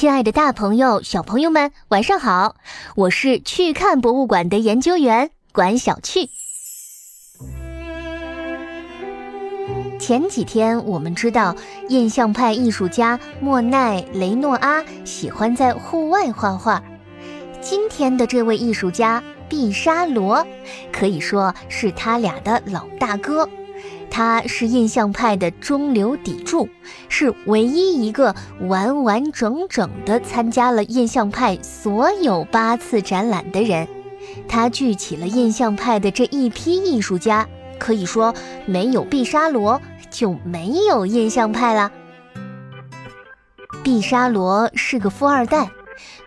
[0.00, 2.56] 亲爱的，大朋友、小朋友们，晚上好！
[2.96, 6.30] 我是去看博物馆的研究员管小趣。
[9.98, 11.54] 前几天我们知道，
[11.90, 16.82] 印象派艺术家莫奈、雷诺阿喜欢在户外画画。
[17.60, 20.46] 今天的这位艺术家毕沙罗，
[20.90, 23.46] 可以说是他俩的老大哥。
[24.10, 26.68] 他是印象派的中流砥柱，
[27.08, 33.86] 是唯一一个完完整整的参加了印象派所有八次展览的人。
[34.48, 37.48] 他聚起了印象派的这一批艺术家，
[37.78, 38.34] 可以说
[38.66, 41.90] 没有毕沙罗就没有印象派了。
[43.82, 45.70] 毕沙罗是个富二代，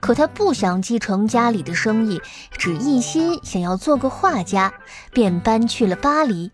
[0.00, 2.20] 可他不想继承家里的生意，
[2.56, 4.72] 只一心想要做个画家，
[5.12, 6.50] 便搬去了巴黎。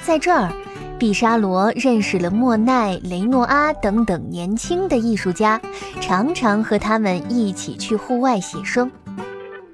[0.00, 0.52] 在这儿，
[0.98, 5.60] 毕沙罗认识了莫奈、雷诺阿等等年轻的艺术家，
[6.00, 8.90] 常常和他们一起去户外写生。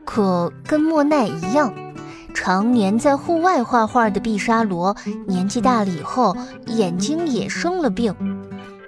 [0.04, 1.72] 可跟莫奈一样，
[2.34, 4.94] 常年在户外画画的毕沙罗，
[5.26, 8.14] 年纪大了以后，眼睛也生了病。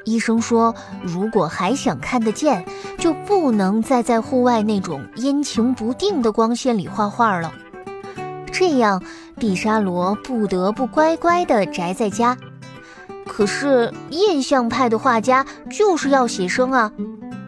[0.05, 2.65] 医生说，如果还想看得见，
[2.99, 7.51] 就不能再在户外那种阴晴不定的光线里画画了。
[8.59, 9.03] 这样，
[9.39, 12.35] 毕沙罗不得不乖乖地宅在家。
[13.27, 16.91] 可是，印象派的画家就是要写生啊。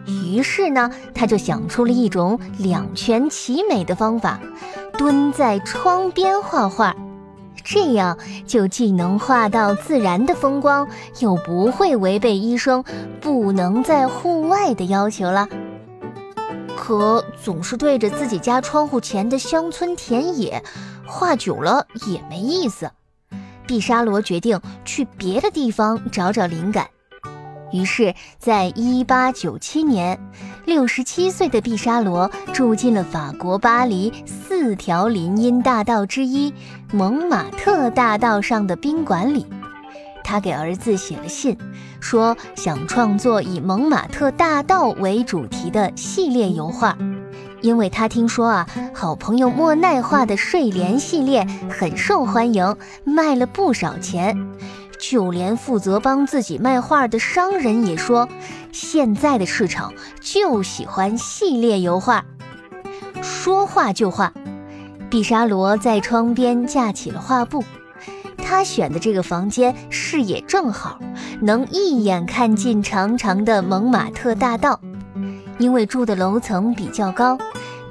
[0.05, 4.39] 于是呢，他就想出了一种两全其美的方法：
[4.99, 6.95] 蹲在窗边画画。
[7.63, 10.87] 这样就既能画到自然的风光，
[11.19, 12.83] 又不会违背医生
[13.19, 15.47] 不能在户外的要求了。
[16.89, 20.63] 可总是对着自己家窗户前的乡村田野。
[21.05, 22.89] 画久了也没意思，
[23.67, 26.87] 毕沙罗决定去别的地方找找灵感。
[27.71, 30.19] 于是，在1897年
[30.65, 36.51] ，67岁的毕沙罗住进了法国巴黎四条林荫大道之一
[36.91, 39.45] 蒙马特大道上的宾馆里。
[40.29, 41.57] 他给儿子写了信，
[41.99, 46.95] 说想创作以蒙马特大道为主题的系列油画。
[47.61, 54.37] 因为他听说啊，好朋友莫奈画的睡莲系列很受欢迎，卖了不少钱。
[54.99, 58.29] 就连负责帮自己卖画的商人也说，
[58.71, 59.91] 现在的市场
[60.21, 62.23] 就喜欢系列油画。
[63.23, 64.31] 说画就画，
[65.09, 67.63] 毕沙罗在窗边架起了画布。
[68.49, 70.99] 他选的这个房间视野正好，
[71.39, 74.81] 能一眼看尽长长的蒙马特大道。
[75.59, 77.37] 因为住的楼层比较高，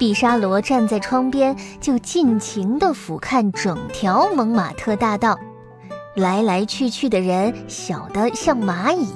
[0.01, 5.39] 毕沙罗站在窗边就尽情地俯瞰整条蒙马特大道，
[6.17, 9.07] 来来去去的人小得像蚂蚁，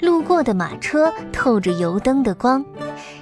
[0.00, 2.64] 路过的马车透着油灯的光，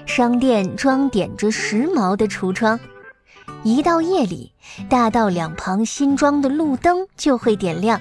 [0.06, 2.78] 商店装点着时髦的橱窗。
[3.62, 4.53] 一到夜里，
[4.88, 8.00] 大道两旁新装的路灯就会点亮。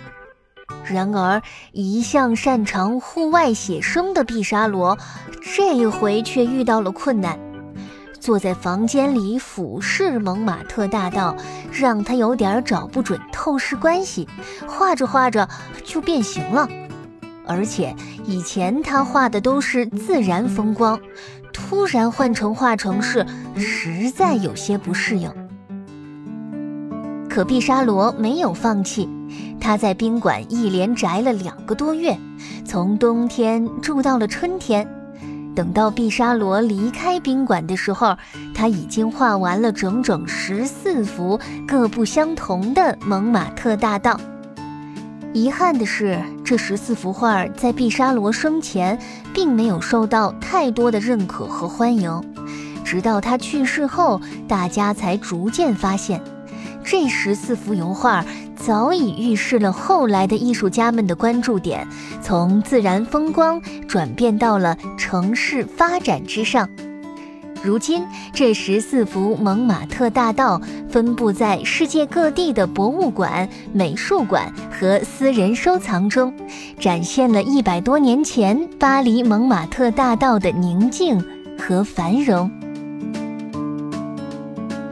[0.86, 1.42] 然而，
[1.74, 4.98] 一向擅长户外写生的毕沙罗，
[5.42, 7.38] 这一回却遇到了困难。
[8.22, 11.36] 坐在房间里俯视蒙马特大道，
[11.74, 14.30] 让他有点找不准透视关系，
[14.66, 15.50] 画着画着
[15.84, 16.70] 就变形了。
[17.46, 17.94] 而且
[18.26, 21.00] 以前他画的都是自然风光，
[21.52, 23.26] 突然换成画城市，
[23.58, 25.34] 实在有些不适应。
[27.30, 29.08] 可毕沙罗没有放弃。
[29.62, 32.18] 他在宾馆一连宅了两个多月，
[32.66, 34.88] 从冬天住到了春天。
[35.56, 38.16] 等到毕沙罗离开宾馆的时候，
[38.56, 44.20] 他已经画完了整整十四幅各不相同的蒙马特大道。
[45.34, 48.98] 遗憾的是，这十四幅画在毕沙罗生前
[49.34, 52.24] 并没有受到太多的认可和欢迎，
[52.86, 56.22] 直到他去世后，大家才逐渐发现，
[56.90, 58.26] 这十四幅油画。
[58.56, 61.88] 早已预示了后来的艺术家们的关注点，
[62.22, 66.68] 从自然风光转变到了城市发展之上。
[67.64, 76.34] 如今，这十四幅蒙马特大道分布在世界各地的博物馆、美术馆和私人收藏中，
[76.80, 81.24] 展现了一百多年前巴黎蒙马特大道的宁静
[81.58, 82.52] 和繁荣。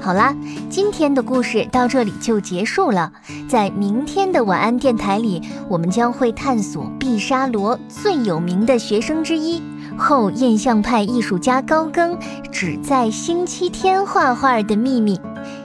[0.08, 0.34] 好啦，
[0.70, 3.12] 今天的故事到这里就结束了。
[3.50, 9.62] 在明天的晚安电台里，我们将会探索毕沙罗最有名的学生之一
[9.98, 12.18] 后印象派艺术家高更
[12.54, 15.20] 只在星期天画画的秘密。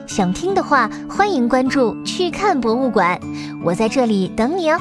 [0.08, 3.20] 想听的话，欢迎关注去看博物馆，
[3.62, 4.76] 我在这里等你哦。